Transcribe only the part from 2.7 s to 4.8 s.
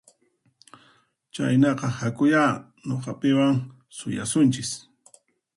nuqapiwan suyasunchis